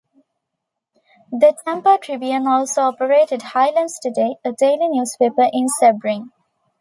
"The 1.31 1.55
Tampa 1.63 1.99
Tribune" 2.01 2.47
also 2.47 2.81
operated 2.81 3.43
"Highlands 3.43 3.99
Today", 4.01 4.37
a 4.43 4.51
daily 4.51 4.89
newspaper 4.89 5.47
in 5.53 5.67
Sebring. 5.79 6.31